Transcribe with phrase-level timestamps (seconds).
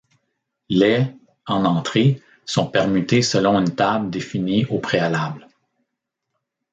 [0.67, 1.05] Les
[1.45, 5.47] en entrée sont permutés selon une table définie au préalable.